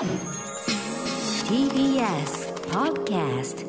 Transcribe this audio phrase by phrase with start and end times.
[0.00, 0.08] TBS
[2.70, 3.66] Podcast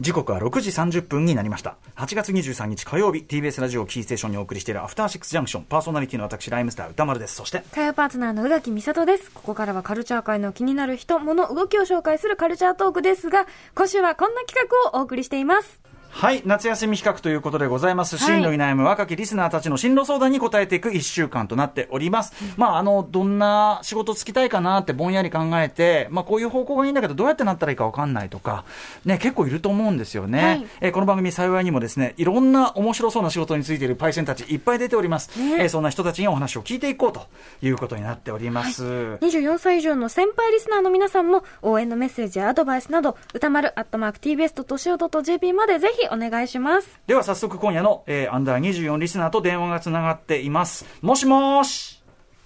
[0.00, 9.30] 時刻は6時30分になりました8月23日火曜日 TBS ラジオキーステーションにお送りしているアフターシックスジャンクションパーソナリティの私ライムスター歌丸ですそして火曜パートナーの宇垣美里です。
[9.30, 13.46] ここからはカルチャー界の気になる人、物、動きを紹介するカルチャートークですが、
[13.76, 15.80] 今週はこんな企画をお送りしています。
[16.14, 18.26] はい夏休み企画ということでございます、はい。
[18.26, 28.64] 進路に悩む若きリスナーたちの進路相談に答えていく1週間となっております、まああのどんな仕事つきたいかなってぼんやり考えて、まあ、こういう方向がいいんだけどどうやってなったらいいか分かんないとか、
[29.04, 30.66] ね、結構いると思うんですよね、はい。
[30.80, 35.62] えーこの番組幸いにもですねいろんな面白そうな仕事についているパイセンたちいっぱい出ております、ね。
[35.62, 37.26] えーそんな人たちにお話を聞いていこうと
[37.62, 47.00] いうことになっております、24歳以上の先輩リスナーの皆さんも、応援のメッセージやアドバイスなど、歌丸、アットマーク TBS.CO.JP までぜひお願いします。
[47.06, 50.86] では早速今夜の、えーアンダー24リスナーと電話がつながっています。
[51.02, 52.02] もしもーし。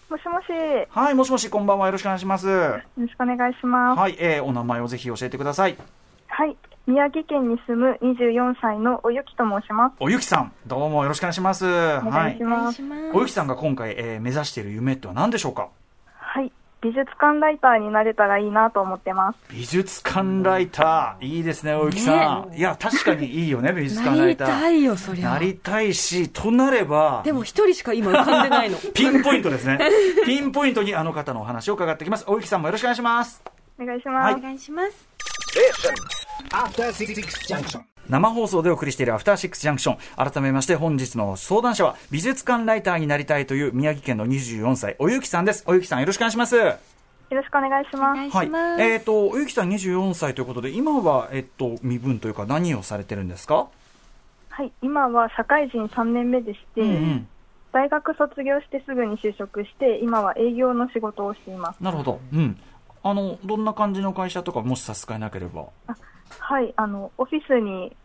[0.08, 1.86] もしもし、よはいもしもしこんばんは。
[1.86, 2.46] よろしくお願いします。
[2.46, 3.98] ろしくお願いします。
[3.98, 5.76] はい、えーお名前をぜひ教えてください。
[6.28, 9.94] はい、宮城県に住む24歳のおゆきと申します。
[9.98, 11.66] おゆきさんどうもよろしくお願いします。
[11.66, 12.82] おはい願いします。
[12.82, 15.62] ますおゆきさんが今回、えー目指している夢っては何でしょうか？
[15.62, 15.70] はい、
[16.86, 19.38] 美術館ライターになれたらいいなと思ってます。
[19.50, 21.24] 美術館ライター。
[21.26, 24.72] いいですねおゆきさん、いや確かにいいよね美術館ライター。
[24.72, 27.22] いよ、そりなりたいしとなれば。
[27.24, 28.78] でも一人しか今浮かんでないの。
[28.94, 29.80] ピンポイントですね。
[30.24, 32.24] ピンポイントにあの方のお話を伺ってきます。
[32.28, 33.42] おゆきさんもよろしくお願いします。
[33.80, 34.14] お願いしはい。
[34.14, 34.38] ます。
[34.38, 35.08] お願いします。
[36.52, 37.95] After Six Junction.
[38.08, 40.30] 生放送でお送りしているアフターシックスジャンクション。
[40.32, 45.64] 改めまして本日の相談者は美術館ライターになりたいという宮城県の24歳おゆきさんです。
[45.66, 46.56] おゆきさんよろしくお願いします。
[46.56, 46.78] よ
[47.30, 48.36] ろしくお願いします。
[48.36, 48.50] はい。
[48.80, 53.66] えっ、とおゆきさん24歳ということで今はえっ、と身分というか何をされてるんですか？
[54.50, 57.28] はい、今は社会人3年目でして、うんうん。
[57.72, 61.80] 大学卒業してすぐに就職して、今は営業の仕事をしています。
[61.82, 62.20] なるほど。
[62.32, 62.56] うん。
[63.02, 65.66] あのどんな感じの会社とかもし差し支えなければ
[66.48, 67.96] はい、あの、オフィスに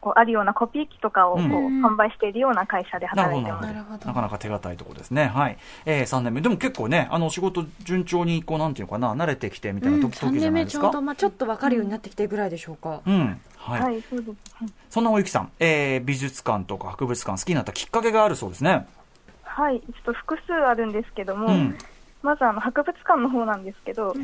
[0.00, 1.84] こうあるようなコピー機とかをこう、うん。
[1.84, 3.66] 販売しているような会社で働いてます。
[3.66, 4.06] なるほど。
[4.06, 5.26] なかなか手堅いところですね。
[5.26, 6.40] はい、えー、3年目。
[6.40, 10.86] でも結構ねあの仕事順調にこうなんていうのかな慣れてきてみたいな時,、3時じゃ年ないですか？
[10.86, 13.00] 目ちょうど、まあちょっと分かるようになってきてぐらいでしょうか。
[13.04, 13.40] うん。
[13.56, 14.54] はい、はい、そうです。
[14.54, 14.68] はい。
[14.88, 18.86] そんなおゆきさん、えー、美術館とか博物館好きになったきっかけがあるそうですね。
[19.42, 21.76] はい、ちょっと複数あるんですけども、うん。
[22.22, 24.14] まずあの博物館の方なんですけど、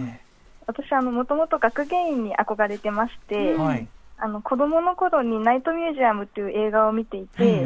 [0.67, 3.89] 私あのもともと学芸員に憧れてまして、はい。
[4.17, 7.65] あの子供の頃にナイトミュージアムっていう映画を見ていて、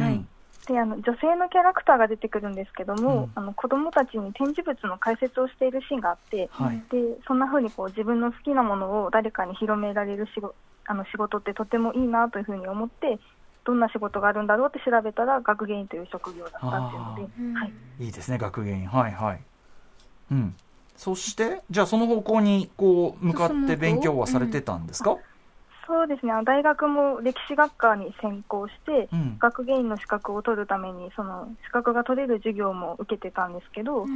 [0.67, 6.83] であの女性のキャラクターが出てくるんですけども、うんあの子供たちに展示物の解説をしているシーンがあって、はい。
[6.91, 10.55] でそんな風にこう自分の好きなものを誰かに広められる仕事
[10.87, 13.19] あの仕事ってとてもいいなというふうに思って
[13.65, 18.87] どんな仕事があるんだろうって調べたら学芸員という職業だったっていうので、うんはい、いいですね、学芸員。
[18.87, 19.41] はいはい。
[20.33, 20.57] うん。
[20.99, 25.17] そして、じゃあその方向にこう向かって勉強はされてたんですか、
[25.87, 34.09] そうですね大学も歴史学科に専攻して、うん学芸員の資格を取るためにその資格が取れる授業も受けてたんですけど、はい。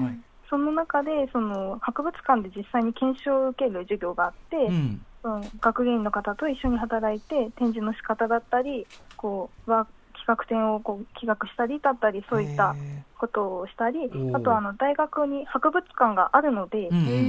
[0.50, 5.00] その中でその博物館で実際に研修を受ける授業があって、うん。
[5.22, 9.86] その学芸員の方と一緒に働いて展示の仕方だったりこうは
[10.24, 16.88] 企画展をこう企画したりだったりそういったへことをしたりーあとはあの大学に博物館があるので、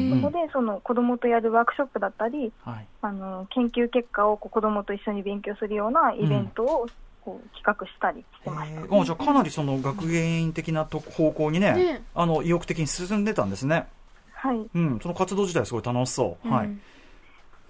[0.10, 2.88] そこでその子どもとやるワークショップだったりはい。
[3.02, 6.88] あの研究結果をこう子どもと一緒に勉強するようなイベントを
[7.22, 8.82] こう企画したりしてました。
[8.82, 13.88] えーあじゃあかなりその学芸員的なと方向にね、ねあの意欲的に進んでたんですね。
[14.34, 15.00] はいうん。
[15.02, 16.50] その活動自体すごい楽しそう。
[16.50, 16.70] はい。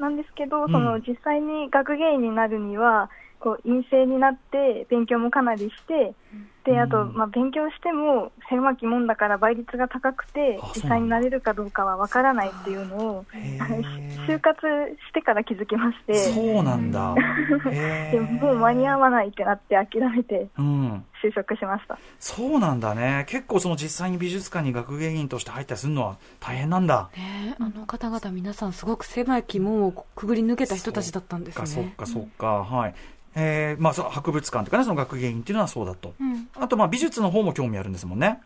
[0.04, 0.72] なんですけど、うん。
[0.72, 3.10] その実際に学芸員になるには、
[3.40, 6.14] こう陰性になって勉強もかなりして、
[6.64, 13.26] であと、うんまあ、勉強しても狭き門だから倍率が高くてあ、実際になれるかどうかはわからないっていうのを、
[14.28, 14.60] 就活
[15.08, 17.16] してから気づきまして、そうなんだ。
[17.70, 21.06] へでーもう間に合わないってなって諦めてうん。
[21.24, 21.98] 就職しました。
[22.20, 23.26] そうなんだね。
[23.30, 27.10] 結構その実際に美術館に学芸員として入ったりするのは大変なんだ。
[27.16, 31.94] ねあの方々皆さんすごく狭い門をくぐり抜けた人たちだったんですかそっね。
[31.98, 32.96] かそっか、はい。
[33.36, 36.14] えー、まあ博物館とかね、その学芸員っていうのはそうだと。
[36.20, 38.42] うんあとまあ美術の方も興味あるんですもんね。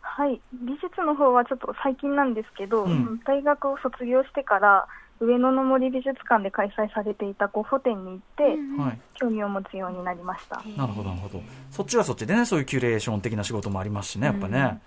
[0.00, 4.86] はい、美術の方はちょっと最近なんですけど、うん大学を卒業してから
[5.20, 8.42] 上野の森美術館で開催されていたゴッホ展に行って、
[8.82, 9.00] はい。
[9.14, 10.62] 興味を持つようになりました。
[10.76, 11.42] なるほど、なるほど。
[11.70, 14.80] そっちはそっちでね、そういうキュレーション的な仕事もありますしね、やっぱね。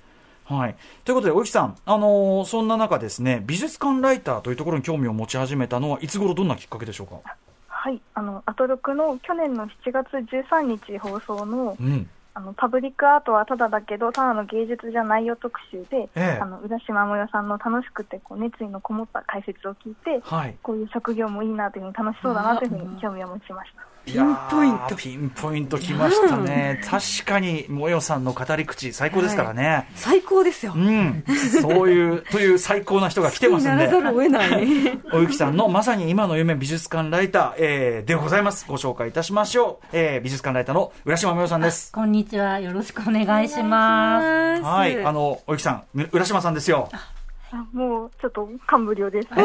[0.45, 0.75] はい。
[1.05, 7.35] ということで、おゆきさん、あのーそんな中ですね、美術館ライターというところに興味を持ち始めたのは、いつ頃どんなきっかけでしょうか？
[7.83, 12.09] はい、あのアトロクの去年の7月13日放送のうん。
[12.35, 20.55] あのパブリックアートはただだけど、ただの芸術じゃないよ特集で、ええあの浦島もよさんの楽しくてこう熱意のこもった解説を聞いて、はい。
[20.63, 24.02] こういう職業もいいなというふうに楽しそうだなというふうに興味を持ちました。
[24.05, 24.95] ピンポイント。
[24.95, 26.81] ピンポイントきましたね。
[26.83, 29.87] 確かに、もよさんの語り口、最高ですからね。
[29.95, 30.73] 最高ですよ。
[30.75, 31.23] うん。
[31.61, 33.85] そういう、という最高な人が来てますんで。
[33.85, 34.99] ならざるを得ない。
[35.13, 38.65] おゆきさんのまさに今の夢美術館ライター、えーでございます。
[38.67, 39.85] ご紹介いたしましょう。
[39.93, 41.91] えー美術館ライターの浦島もよさんです。
[41.91, 42.59] こんにちは。
[42.59, 44.61] よろしくお願いします。
[44.61, 45.03] はい。
[45.03, 46.89] あの、おゆきさん、む浦島さんですよ。
[47.55, 49.27] あもうちょっと感無量です。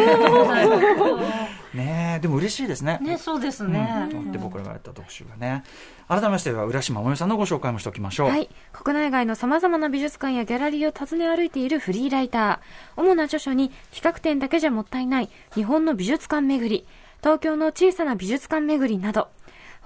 [1.74, 2.98] ねえ、でも嬉しいですね。
[3.02, 4.08] ね、そうですね。
[4.10, 5.62] うんで僕らがやった特集がね。
[6.08, 8.30] 改めましては、浦島もよさんのご紹介もしておきましょう。
[8.30, 8.48] はい。
[8.72, 12.58] 国内外の様々な美術館やギャラリーを訪ね歩いているフリーライター。
[12.96, 16.86] 主な著書に、比較展だけじゃもったいない、日本の美術館巡り、
[17.20, 19.28] 東京の小さな美術館巡りなど、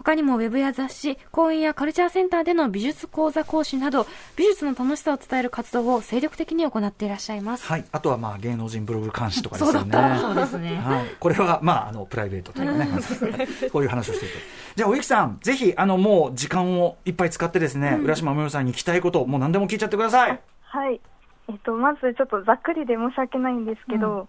[0.03, 4.05] 他にもウェブや雑誌、講演やカルチャーセンターでの美術講座講師など、
[4.35, 7.65] 美術の楽しさを伝える活動を精力的に行っていらっしゃいます。
[7.65, 7.85] はい。
[7.93, 10.19] あとは、まあ、芸能人ブログ監視とかですよね。
[10.21, 10.77] そうですね。
[10.77, 12.89] はい、これは、まあ、あの、プライベートというかね、
[13.73, 14.35] こういう話をしていて。
[14.75, 20.41] じゃあ、おゆきさん、ぜひ、あの、もう、時間をいっぱい使ってですね、浦島もよさんに聞きたいこと、もう何でも聞いちゃってください。
[20.63, 21.01] はい。
[21.49, 24.27] えっと、まずちょっとざっくりで申し訳ないんですけど、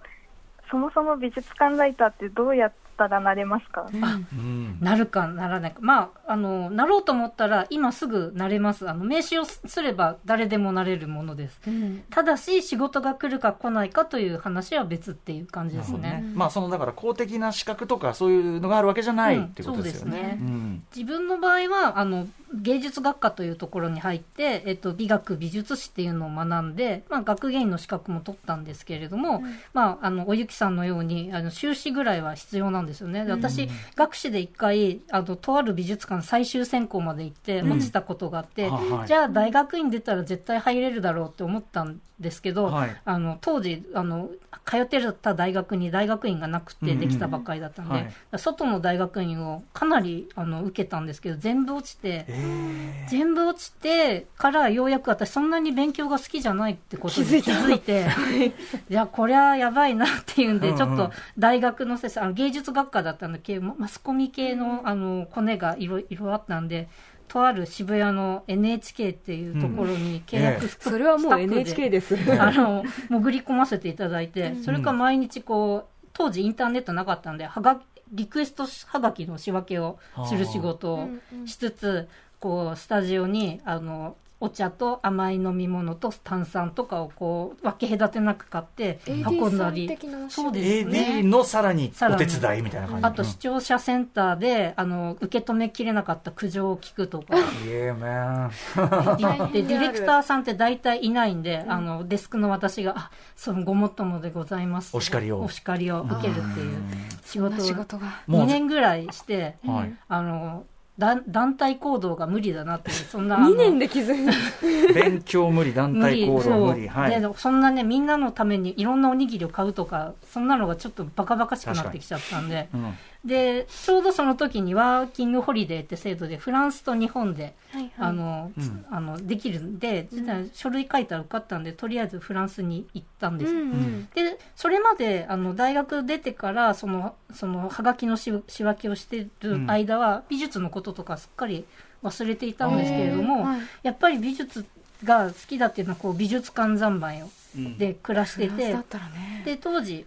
[0.70, 4.78] そもそも美術館ライターってどうやったらなれますか、うん。
[4.82, 5.78] なるかならないか。
[5.82, 8.90] まあ、あの、なろうと思ったら、今すぐなれます。
[8.90, 11.60] あの、名刺をすれば誰でもなれるものです。
[11.68, 16.24] うんただし、仕事が来るか来ないかという話は別っていう感じですね。
[16.36, 20.12] まあ、その、だから、公的な資格とか、そういうのがあるわけじゃないうんっていうことですよね。
[20.12, 29.44] そうですねん自分の場合は、あの、芸術学科というところに入って、えっと、美学美術史っていうのを学んで、まあ、学芸員の資格も取ったんですけれども、
[29.74, 33.26] まあ、あの、おゆきさんのように、あの、修士ぐらいは必要なんですよね。
[33.26, 39.08] で私、学士で一回、あの、とある美術館最終選考まで行って、落ちたことがあって、はいはい。
[39.08, 43.02] じゃあ、大学院出たら絶対入れるだろうって思ったんですけど、はい。
[43.06, 44.30] あの、当時、あの、
[44.66, 47.00] 通ってた大学に大学院がなくうんうん。
[47.00, 48.14] てできたばっかりだったんで、はい。
[48.38, 58.08] 外の大学院をかなりあの受けたんですけど全部落ちて、え全部落ちてからようやく私そんなに勉強が好きじゃないってことに気づいて
[58.90, 60.78] いやこりゃやばいなっていうんで、うんうん。
[60.78, 66.90] ちょっと大学の先生あの芸術学科だったんでけマスコミ系のあのコネがいろいろあったんで
[67.28, 72.16] とある渋谷の NHK っていうところに契約スタッフそれはもう NHK です。
[72.40, 77.82] あの、潜り込ませていただいて、それから毎日こう、当時インターネットなかったんで、はが、
[78.12, 79.98] リクエストはがきの仕分けを
[80.28, 81.10] する仕事を
[81.46, 82.08] しつつ、
[82.40, 90.30] こう、スタジオに、あの、お茶と甘い飲み物と炭酸とかをこう、分け隔てなく買って、運んだり AD さん的な。
[90.30, 91.22] そうですね。
[91.22, 93.06] AD のさらにさらにお手伝いみたいな感じ。
[93.06, 97.38] あと視聴者センターで、あの、受け止めきれなかった苦情を聞くとか。
[97.38, 99.54] イエーメン。
[99.54, 106.82] でディレクターさんって大体いないんで、あのデスクの私が、あそのごもっともでございますお叱りをお叱りを受けるっていう
[107.24, 108.22] 仕事を仕事が。
[108.28, 109.96] もう2年ぐらいして、はい。
[110.10, 113.38] あのだ団体行動が無理だなって そんな。
[113.38, 114.34] あの2年で気づいた。
[114.94, 116.88] 勉強無理、団体行動無理。
[116.88, 117.22] そうはい。
[117.22, 122.94] でそんなね、みんなのためにいろんなおにぎりを買うとか、そんなのがちょっとバカバカしくなってきちゃったんで、うん
[123.26, 128.86] で、ちょうどその時にワーキングホリデーって制度で、フランスと日本で、はいあの、ん。
[128.92, 133.54] あの、できるんで、実は書類書いたら受かったんで、とりあえずフランスに行ったんです。
[133.54, 133.60] よ。
[133.62, 141.66] んで、それまで、あの、大学出てから、その、その、はがきのし仕分けをしてる間は、美術のこととかすっかり
[142.04, 143.62] 忘れていたんですけれども、はい。
[143.84, 144.66] やっぱり美術
[145.06, 147.78] が好きだっていうのは、こう、美術館三昧を、うん。
[147.78, 149.44] で暮らしててフランスだ、ったらね。
[149.46, 150.06] で、当時、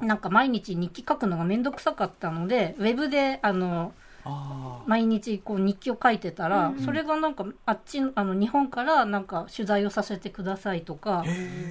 [0.00, 3.92] なんか毎日日記書くのがめんどくさかったので、ウェブで、あの、
[4.26, 11.24] あ毎日こう日記を書いてたら、それがなんかあっちあの日本からなんか取材をさせてくださいとか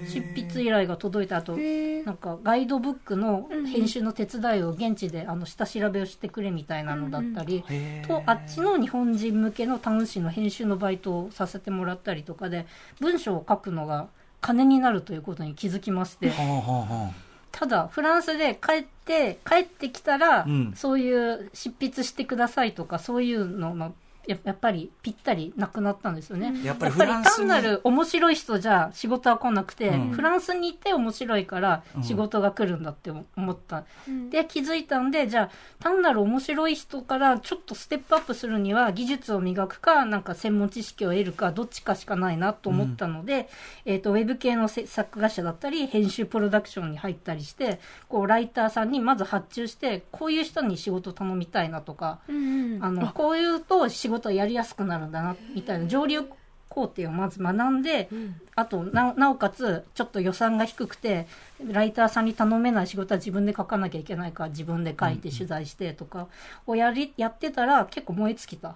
[0.08, 1.58] 執筆依頼が届いた後
[2.06, 8.08] なんかガイドブックの編集の手伝いを現地であの下調べをしてくれみたいなのだったり、へー。
[8.08, 12.68] とあっちの日本人向けの単紙の編集のバイトをさせてもらったりとかで
[13.00, 14.08] 文章を書くのが
[14.42, 16.30] 金になるということに気づきまして。
[16.30, 20.74] はあはあはあただ、フランスで帰って、帰ってきたら、うん。
[20.76, 23.94] そういう執筆してくださいとか、そういうのの、
[24.28, 26.54] ややっぱりぴったりなくなったんですよね。
[26.64, 30.12] やっぱり単なる面白い人じゃ仕事は来なくて、うん。
[30.12, 32.04] フランスに行って面白いからうん。
[32.04, 33.84] 仕事が来るんだって思った。
[34.08, 34.30] うん。
[34.30, 35.50] で、気づいたんで、じゃあ、
[35.80, 43.50] 単なる面白い人からちょっとステップアップするには技術を磨くか、なんか専門知識を得るか、どっちかしかないなと思ったので、
[43.86, 52.84] えっ、と、ウェブ系のせ作画者だったり、編集プロダクションに入ったりして、こう、ライターさんにまず発注して、こういう人に仕事頼みたいなとか、うんうん。
[52.84, 55.88] あの、こういうと仕事はやりやすくなるんだなみたいな。
[55.88, 56.24] 上流
[56.70, 58.10] 工程をまず学んで、
[58.56, 61.28] あとななおかつちょっと予算が低くて
[61.64, 66.28] ライターさんに頼めない仕事は自分で書かなきゃいけないから自分で書いて取材してとか
[66.66, 68.70] をやりやってたら結構燃え尽きた。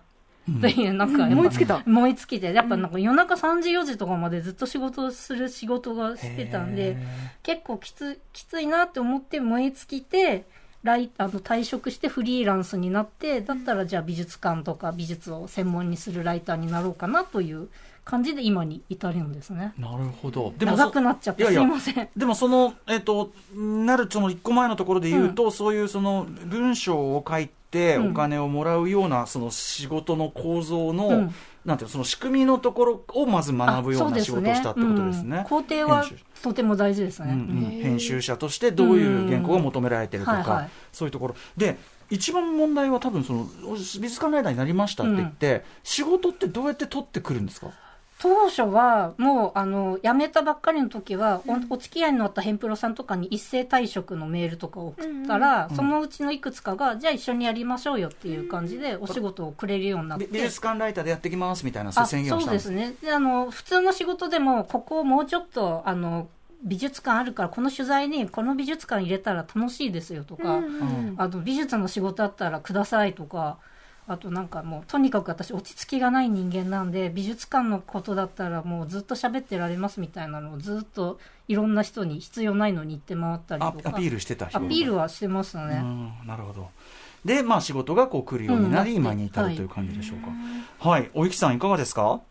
[0.50, 1.82] っていう、 なんか燃え尽きた？
[1.86, 6.98] 燃え尽きて、やっぱなんか夜中3時4時とかまでずっと仕事をする仕事がしてたんで、
[7.44, 10.46] 結構きつきついなって思って燃え尽きて、
[10.84, 17.70] ライあの退職してフリーランスになって、だったらじゃあ美術館とか美術を専門にするライターになろうかなという
[18.06, 19.74] 感じで今に至るんですね。
[19.78, 20.54] なるほど。
[20.60, 22.10] 長くなっちゃっていやいやすいません。
[22.16, 31.36] でもその、えっ、と、なるその一個前のところで言うと、そういうその文章を書いてうんお金をもらうような、その仕事の構造の、うん
[31.68, 35.40] なんていうの、その仕組みのところをまず学ぶような仕事をしたってことですね。
[35.40, 35.44] うん。
[35.44, 36.06] 工程は
[36.42, 37.34] とても大事ですね。
[37.34, 37.82] うんうん。
[37.82, 40.44] 編集者としてどういう原稿が求められてるとか、うん。
[40.44, 40.70] はいはい。
[40.94, 41.36] そういうところ。
[41.58, 41.78] で、
[42.10, 47.68] 一番問題は多分その、美術館ライターになりましたって言って、仕事ってどうやって取ってくるんですか？
[48.20, 60.26] 当初はもうあの辞めたばっかりの時は、おお付き合いになったヘンプロさんとかに一斉退職のメールとかを送ったら、そのうちのいくつかが、じゃあ一緒にやりましょうよっていう感じでお仕事をくれるようになって。
[60.26, 62.68] び美術館ライターでやってきますみたいな、そう宣言をしたんです。
[62.68, 62.96] そうですね。
[63.02, 66.28] であの普通の仕事でもここをもうちょっとあの
[66.64, 73.60] 美術館あるからこの取材にこの美術館入れたら楽しいですよとか、うんあの美術の仕事あったらくださいとか
[74.10, 86.70] あとなんかもうとにかく私落ち着きがない人間なんで美術館のことだったらもうずっと喋ってられますみたいなのをずっといろんな人に必要ないのに言って回ったりあとかアピールしてたアピールはしてますね、うんなるほど。
[87.26, 90.90] で、まあ仕事がこう来るようになり、うん今に至るという感じでしょうか。
[90.90, 91.10] はい。
[91.14, 92.22] おゆきさんいかがですか？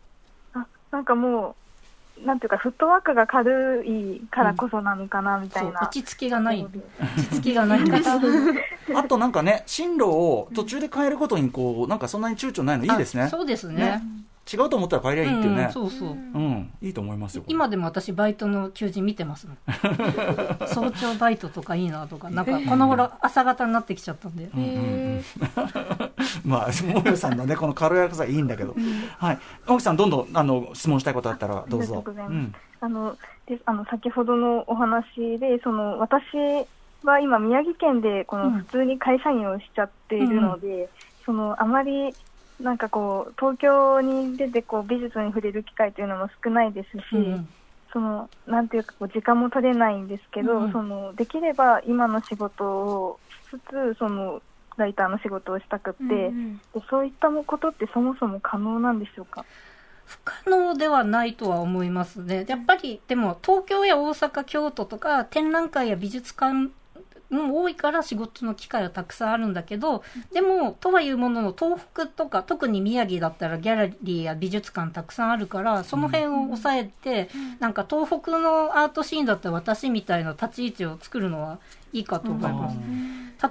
[0.53, 1.55] あなんかもう、
[2.25, 5.81] なんていうか、フットワークが軽いからこそなのかなみたそいうな。
[5.83, 6.63] 落ち着きがない。
[6.63, 6.71] 落
[7.31, 7.81] ち着きがない。
[8.95, 13.23] あとなんかね、進路を途中で変えることにこう、なんかそんなに躊躇ないのいいですね。
[13.23, 13.29] あ。
[13.29, 13.75] そうですね。
[13.75, 14.01] ね
[14.51, 15.71] 違うと思ったら変えりゃいいっていうねん。
[15.71, 16.71] そうそううん。
[16.81, 17.43] いいと思いますよ。
[17.47, 19.57] 今でも私バイトの求人見てますもん
[20.67, 24.49] 早朝バイトとかいいなとかなんかこの頃朝方になってきちゃったんで、
[26.45, 28.75] まあ、もよさんのね、この軽やかさいいんだけど。
[29.17, 29.39] はい。
[29.67, 31.95] 青木さん、どんどん、あの、質問したいことあったら、どうぞ。
[31.95, 36.21] ありがとうございますんあのであの先ほどのお話でその私
[37.03, 40.89] は今宮城県でこうんの普通に会社員をしちゃっているので、
[41.25, 42.13] そのあまり
[42.59, 47.47] なんかこう東京に出てこう美術に触れる機会というのも少ないですし、うん
[47.93, 54.41] そのなんていうかこう時間も取れないんですけど、うんそのできれば今の仕事をしつつその
[54.75, 56.31] ライターの仕事をしたくって、で
[56.89, 59.45] そういったことってそもそも可能なんでしょうか？
[60.05, 62.45] 不可能ではないとは思いますね。
[62.47, 66.69] やっぱりでも東京や大阪京都とか展覧会や美術館
[67.29, 70.03] も多いから仕事の機会はたくさんあるんだけど、
[70.33, 77.29] でも、とはいうものの東北とか、特に宮城だったらギャラリーや美術館たくさんあるから、その辺を抑えて、
[77.59, 81.59] なんか東北のアートシーンだったら私みたいな立ち位置を作るのは
[81.93, 82.77] いいかと思います。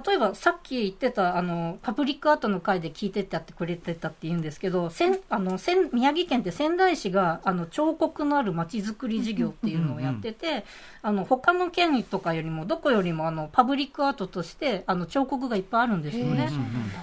[0.07, 10.65] 例えばさっき言ってたあのパブリックアートの会で聞いてってやってくれてたって言うんですけどせんあのせん宮城県って仙台市があの彫刻のあるまちづくり事業っていうのをやってて、
[11.01, 16.49] あの他の県とかよりもどこよりもあのパブリックアートとしてあの彫刻がいっぱいあるんですよね。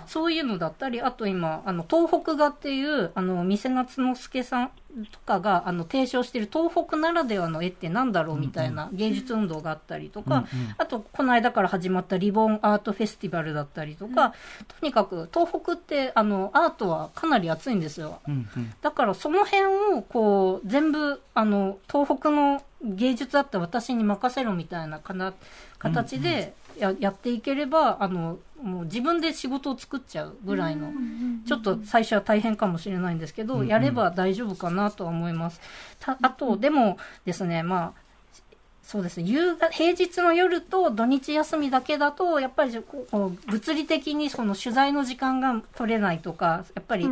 [0.07, 4.71] そういうのだったり、あと今、あの、東北画っていう、あの、三瀬夏之助さん
[5.13, 10.47] とかが、あの、提唱している東北ならではの絵ってなんだろうみたいな芸術運動があったりとか、
[10.79, 14.35] あと、この間から始まったリボンアートフェスティバルだったりとか、
[14.81, 18.21] とにかく、東北って、あの、アートはかなり熱いんですよ。
[18.29, 18.75] うんうん。
[18.81, 25.35] だからその辺をこう全部あの東北の芸術だったら私に任せろみたいなかな
[25.79, 30.91] 形でや,、やっていければあのもう自分で仕事を作っちゃうぐらいの、
[31.47, 35.61] ちょっと最初は大変かもしれないんですけど、やれば大丈夫かなとは思います。
[36.01, 38.04] たあとでもですねまあ
[38.87, 39.25] そうですね。
[39.25, 47.09] 夕方平日の夜と土日休みだけだとやっぱりこう物理的にその取材の時間が取れないとかやっぱり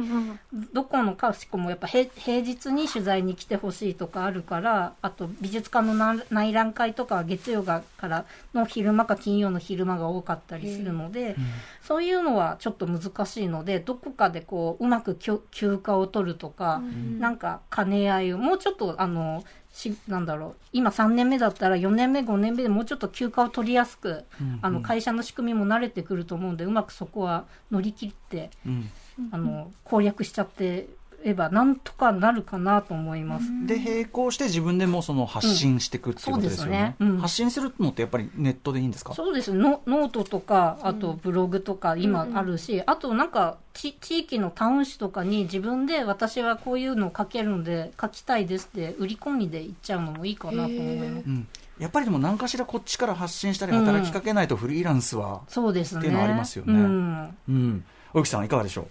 [0.75, 11.37] どこのかしこもやっぱ平平日に取材に来てほしいとかあるからあと美術館の内内覧会とかは月曜がからの昼間か金曜の昼間が多かったりするので、
[11.83, 16.83] そういうのはちょっと難しいのでどこかでこううまく休休暇を取るとか、
[17.19, 20.57] なんか兼ね合いをもうちょっとあのしなんだろう。
[20.73, 24.25] 今3年目だったら4年目5年目でもうちょっと休暇を取りやすく、
[24.61, 28.91] あの会社の仕組みも慣れてくると思うんでうまくそこは乗り切ってうん。
[29.31, 30.89] あの攻略しちゃって
[31.25, 33.47] ればなんとかなるかなと思います。
[33.67, 37.17] で並行して自分でもその発信していくっていうことですよね,、うんそうですね。
[37.17, 37.19] うん。
[37.19, 39.15] 発信するのってやっぱりネットでいいんですか？
[39.15, 51.25] そうですノノートとか、あとブログとか今あるし、あとなんかち地域のタウン誌とかに自分で私はこういうのを書けるので書きたいですって売り込みで言っちゃうのもいいかなと思います。
[51.27, 51.47] うん、
[51.79, 56.01] やっぱりでも何かしらこっちから発信したり働きかけないとフリーランスは、そうですね。
[56.01, 56.73] っていうのはありますよね。
[56.75, 57.37] うん。
[57.49, 58.87] うん、大木さんいかがでしょう？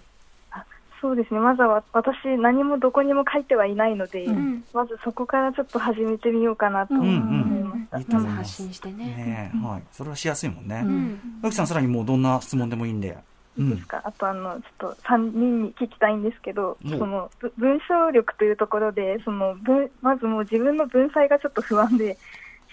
[1.02, 4.64] そうですね、まずは私、何もどこにも書いてはいないので、ん。
[4.72, 7.18] まずそこからちょっと始めてみようかなと思い
[7.64, 7.98] ました。
[7.98, 8.54] いいと思い発ます。
[8.62, 9.04] 信してね。
[9.04, 10.82] ねえはい、それはしやすいもんね、
[11.42, 11.52] うん。
[11.52, 13.18] さんさらにもうどんな質問でもいいんで、
[13.58, 14.00] ういいですん、か？
[14.04, 16.86] あとあの、ちょっと3人に聞きたいんですけど、う。
[16.86, 22.16] んそのぶ文章力というところで、その文まずもう自分の文才がちょっと不安で、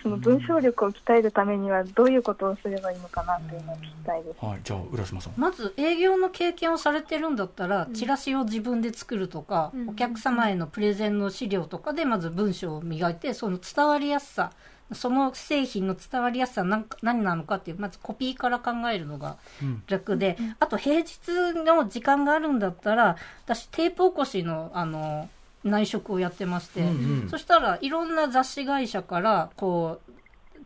[0.02, 4.46] その文章力を鍛えるためにはどういうことをすればいいのかなというのを聞きたいです。
[4.46, 5.34] はい、じゃあ浦島さん。
[5.38, 9.90] まず営業の経験をされてるんだったら、チラシを自分で作るとか、うん。
[9.90, 14.52] お客様へのプレゼンの資料とかでまず文章を磨いてその伝わりやすさ
[14.92, 19.84] その製品の伝わりやすさ何か何なのかっていうまずコピーから考えるのがうん。
[19.88, 21.20] 楽で、あと平日
[21.66, 25.30] の時間があるんだったら私テープ起こしのあの
[25.64, 27.30] 内職をやってまして、うんうん。
[27.30, 30.12] そしたらいろんな雑誌会社からこう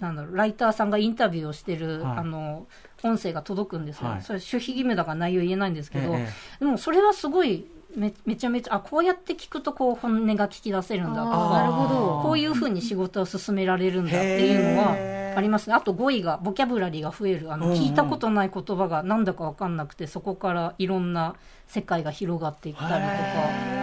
[0.01, 2.17] なんだろうライターさんがインタビューをしてる、はい。
[2.17, 2.67] あの
[3.03, 4.21] 音声が届くんですよ、はい。
[4.21, 11.53] それ守秘義務だから内容言えないんですけど、えでもそれはすごいめめちゃめちゃあこうやって聞くとこう本音が聞き出せるんだとあー。
[11.53, 12.21] なるかほど。
[12.23, 15.75] こういうふうに仕事を進められるんだっていうのはありますね。
[15.75, 17.53] あと語彙がボキャブラリーが増える。
[17.53, 17.79] あのうんうん。
[17.79, 21.35] 聞いたことない言葉がなんだか分かんなくてそこからいろんな
[21.67, 23.82] 世界が広がっていったりとか。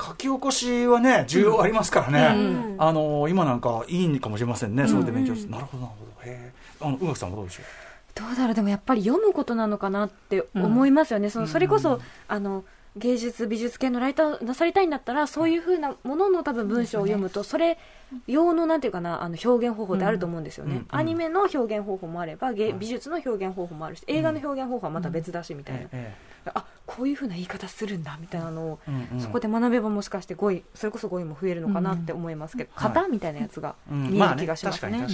[0.00, 2.76] 書き起こしはね重要ありますからね、うん。
[2.78, 5.52] あの今なんかいいかもしれませんね、それで勉強して、うん。
[5.52, 6.30] なるほどなるほど。
[6.30, 7.64] へえあの宇垣さんはどうでしょう？
[8.14, 8.54] どうだろう。
[8.54, 12.64] でもやっぱり読むことなのかなって思いますよね、そのそれこそ、あの
[12.96, 17.78] 芸術美術系のライターをなさりたいんだったらそういうふうなものの多分文章を読むとそれ
[18.26, 20.78] 用のなんていうかなあの表現方法ってあると思うんですよね、うん。
[20.78, 20.86] うん。
[20.90, 26.14] アニメの表現方法もあれば芸美術の表現方法もあるし映画の表現方法はまた別だしみたいな、え。
[26.52, 26.64] あ
[27.00, 29.20] こういうふうな言い方するんだみたいなのを、えうんうん。
[29.22, 32.92] そこで学べばもしかして語彙それこそ語彙も増えるのかなって思いますけど、はい。
[32.92, 34.10] 型みたいなやつがうん。
[34.10, 35.06] 見える気がしますね。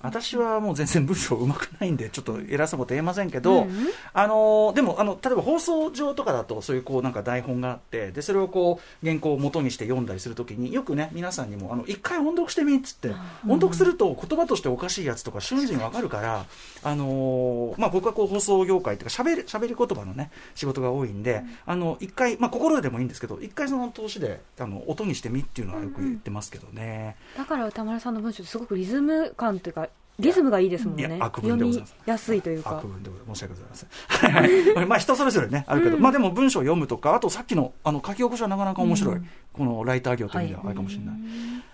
[0.00, 3.70] 私はもう全然文章うまくないんでちょっと偉そうなこと言えませんけど、うん
[4.12, 13.12] あのでもあの例えば放送上とかだとそういうこうなんか台本があってでそれをこう原稿を元にして読んだりするときによくね皆さんにもあの一回音読してみっつって
[13.46, 16.46] 音読すると言葉としておかしいやつとか瞬時にわかるから、
[16.82, 27.16] あのまあ、僕はこう放送業界というかしゃべりしゃべり言葉のね仕事が多いんで、あの一回、まあ、心でもいいんですけど一回その投資であの音にしてみっていうのはよく言ってますけどね。
[27.36, 29.88] だから歌丸さんの文章ってすごくリズム感というか
[30.18, 31.18] リズムがいいですもんね。
[31.18, 31.96] 読み文でございます。
[32.06, 32.78] やすいというか。
[32.78, 33.38] 悪文でございます。
[33.40, 34.88] 申し訳ございません。
[34.88, 39.20] まあ人それぞれねあるけど、まあでも文章を読むとかあとさっきのあの書き起こしはなかなか面白い、
[39.52, 41.14] このライター業という意味ではあれかもしれない。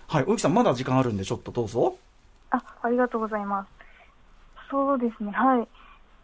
[0.07, 0.23] はい。
[0.25, 1.95] 大木さんまだ時間あるんでちょっとどうぞ。
[2.49, 3.69] あ、ありがとうございます。
[4.71, 5.67] そうですね、はい。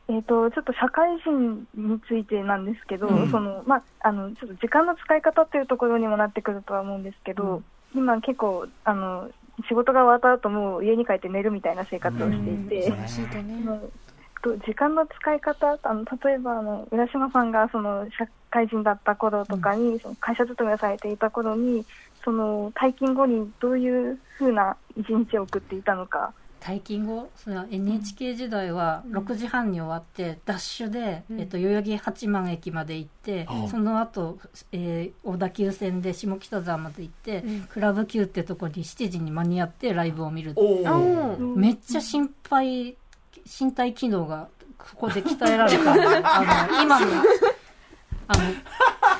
[0.10, 3.32] えっ、と、ちょっと社会人についてなんですけど、うん。
[3.32, 7.62] その、まあ、あの、ちょっと時間の使い方っていうところにもなってくるとは思うんですけど、
[7.93, 9.30] 今結構、あの、
[9.67, 12.91] 仕事が終わった後も家に帰って寝るみたいな生活をしていて、
[14.65, 21.86] 時間の使い方あの例えばあの浦島さんがその社会人だった頃とかに、その会社勤めをされていた頃に
[22.24, 31.39] その退勤後にどういうふうな一日を送っていたのか退勤後それは NHK 時代は6時半に終わってダッシュで、うん。
[31.39, 34.38] えっと、代々木八幡駅まで行って、うんその後、
[34.72, 37.62] えー小田急線で下北沢まで行って、うん。
[37.62, 42.96] クラブ Q ってとこに7時に間に合ってライブを見るおあおーめっちゃ心配
[43.60, 45.93] 身体機能がここで鍛えられた。
[45.96, 47.08] ん であの今の
[48.28, 48.43] あの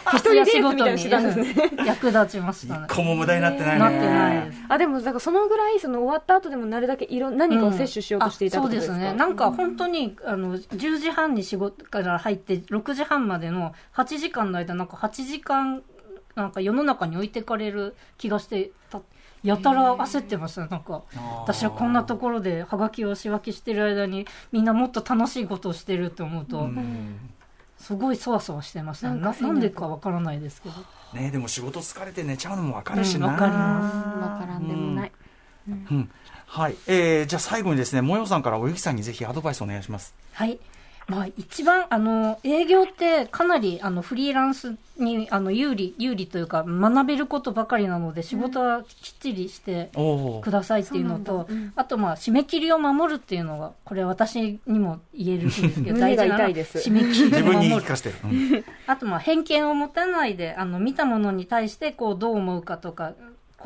[0.16, 2.86] 一人レースみたいなのしてたん役立ちましたね。
[2.90, 3.80] 一個も無駄になってないね。
[3.80, 4.64] なってないです。
[4.70, 9.18] あでもだからそのぐらいその終わった後でもなるだけいろ何かを摂取しようとしていたってことですか、あそうですね。
[9.20, 15.84] なんか本当にあの10時半に仕事から入って6時半までの8時間の間なんか8時間
[16.36, 19.02] なんか世の中に置いてかれる気がしてた。
[19.44, 21.04] やたら焦ってましたねなんか。
[21.44, 27.30] 私はこんなところでハガキを仕分けしてる間にみんなもっと楽しいことをしてるって思うと、うん
[27.88, 29.22] すごいそわそわしてましたね。
[29.22, 30.76] なんでかわからないですけど。
[31.14, 33.96] ねでも仕事疲れて寝ちゃうのも分かるしな、うんわかります。
[33.96, 35.12] わからんでもない、
[35.70, 36.10] うん。
[36.48, 40.14] はい、えー、じゃあ最後にですね、もよさんからおゆきさんにぜひアドバイスお願いします。
[40.34, 40.60] はい。
[41.08, 49.90] まあ、一番、あの、営業ってかなり、あの、フリーランスに、あの、有利、有利というか、学べることばかりなので、仕事はきっちりして
[50.44, 57.60] くださいっていうのと、あと、まあ、締め切りを守るっていうのが、これ私にも言えるんですけど、大事な締め切り自分を守る。
[57.62, 57.86] に言い聞。
[57.86, 58.10] かせて。
[58.10, 58.16] る。
[58.26, 58.64] うん。
[58.86, 63.14] あと、まあ、偏見を持たないで、あの、見たものに対して、こう、どう思うかとか、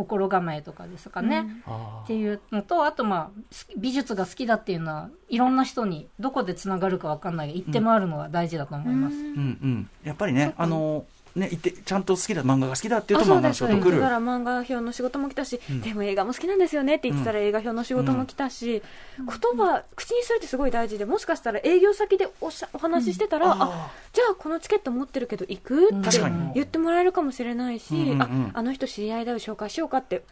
[0.01, 1.45] 心構えとかですかね。
[1.67, 9.15] あっていうのと、あとまあ、す美術が好きだっていうのは、いろんな人にどこでつながるかわかんないが、言って回るのが大事だと思います。
[9.15, 9.89] ーうんうん。
[10.03, 14.01] やっぱりね、あの、ね、言って、ちゃんと好きだ、漫画が好きだっていうあと漫画の仕事来る。
[14.01, 18.81] から漫画表の仕事も来たし、でも映画も好きなんですよねって言ってたら映画表の仕事も来たし、
[19.17, 26.01] 言葉口にするってすごい大事でもしかしたら営業先でおしゃお話ししてたら、あじゃあこのチケット持ってるけど行くうん。
[26.01, 26.19] って
[26.55, 28.51] 言ってもらえるかもしれないし、うんうんうん。
[28.53, 30.23] ああの人知り合いだよ紹介しようかって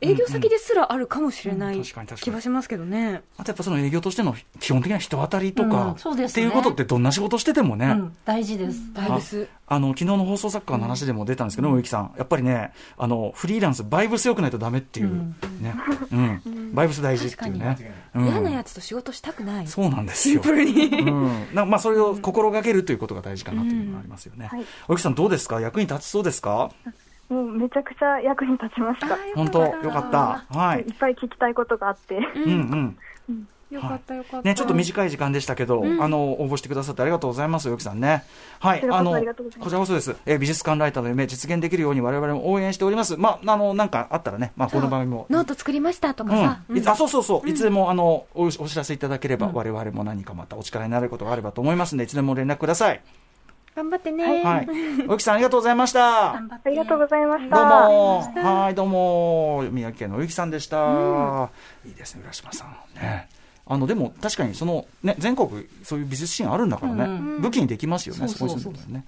[0.00, 2.32] 営業先ですらあるかもしれなうんい確かに確かに。
[2.32, 3.22] 気はしますけどね。
[3.36, 6.46] あとやっぱその営業としての基本的な人当たりとうかうですね。
[6.46, 8.80] っていうことってどんな仕事しててもね、うん、大事です。
[8.94, 15.36] バイブスあの昨日の放送作家の話でも出たんですけど、植木さん、やっぱりね、あのフリーランス、バイブス良くないとダメっていう、うん。
[15.60, 15.74] ね、
[16.10, 16.16] う
[16.48, 17.76] ん、バイブス大事っていうね、
[18.14, 18.26] うん。
[18.26, 19.66] 嫌なやつと仕事したくない。
[19.66, 20.42] そうなんですよ。
[20.42, 20.86] シンプルに。
[20.86, 24.46] うん、なまあそれを心がけるということが大事かなというのがありますよね。
[24.46, 24.64] はい。
[24.88, 26.70] 植木さんどうですか、役に立ちそうですか？
[27.28, 29.16] もうめちゃくちゃ役に立ちました。
[29.34, 30.44] 本当よかった。
[30.48, 30.82] はいい。
[30.82, 32.16] っぱい聞きたいことがあって。
[32.16, 32.96] うん
[33.28, 33.48] うん。
[33.70, 34.48] よかったよかった。
[34.48, 38.24] ね、ちょっと短い時間でしたけど、あの、応募してくださってありがとうございます、よきさんね。
[38.60, 40.16] はい、こちらこそあの、こちらこそです。
[40.24, 43.18] えー美術館ライターの夢実現できるように我々も応援しております。
[43.18, 45.26] まあ、あの、なんかあったらね、まあ、この番組も。
[45.28, 46.62] ノート作りましたとかさ。
[46.66, 53.02] うん、あそうそうそう、いつでもあのおお知らせいただければ、我々も何かまたお力になれることがあればと思いますので、いつでも連絡ください。
[53.78, 54.42] 頑張ってね。
[54.42, 54.68] はい、
[55.06, 56.32] おゆきさんありがとうございました。
[56.32, 57.88] 頑張ってありがとうございましどうた。
[57.88, 61.48] も、はい、どうも、宮城県のおゆきさんでした。
[61.86, 62.76] いいですね、浦島さん。
[63.00, 63.28] ね。
[63.66, 69.04] あの、でも、確かに、その、ね、全国、そういう美術シーンあるんだからね、うん武器にできますよね、そうそうそうこに住んでるのね。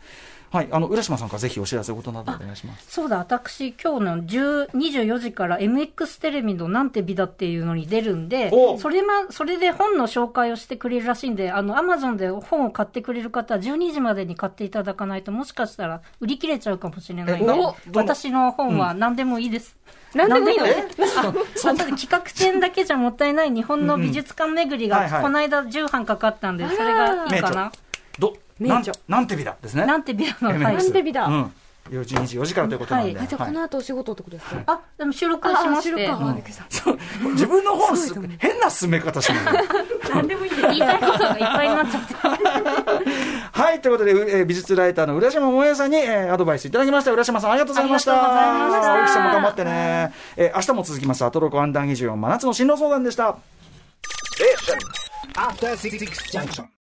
[0.53, 2.91] はい、あの、浦島さんからぜひお知らせことなどお願いします。
[2.91, 17.53] そうだ、私、今日の10 24時から MX テレビのなんて美だっていうのに出るんでお、それま、それで本の紹介をしてくれるらしいんで、あの、アマゾンで本を買ってくれる方は12時までに買っていただかないと、もしかしたら売り切れちゃうかもしれないんで
[17.95, 19.77] 私の本は何でもいいです。
[20.15, 20.67] 何でもいいの？
[20.67, 27.71] 何でも あそうだ企画展だけじゃもったいない日本の美術館巡りが、この間10版かかったんで、それがいいかな。
[28.19, 28.35] ど、
[28.69, 29.87] なん名著、なんて美だですね。
[29.87, 30.77] なんて美だの、MX はい。
[30.77, 31.53] なんて美だうん。
[31.91, 33.17] 4時24時からということなんで。
[33.17, 34.61] はいあじゃあはいこの後お仕事ってことですか？
[34.67, 36.09] あ、でも収録しまして。
[36.09, 36.65] ああ、びっくりした。
[36.69, 36.99] そう
[37.33, 39.39] 自分の本す変な進め方してる
[40.13, 40.51] 何でもいい。
[40.61, 42.15] 言いたいことがいっぱいになっちゃって。
[43.53, 47.13] はい、ということで、うえー美術ライターの浦島萌也さんに、えーアドバイスいただきました。
[47.13, 48.13] 浦島さん、ありがとうございました。
[48.13, 50.13] ありがとうございました青木さんも頑張ってね。
[50.37, 53.37] えー明日も続きます、アトロコアンダー24真夏の進路相談でした。
[55.35, 55.99] After Six
[56.31, 56.71] Junction.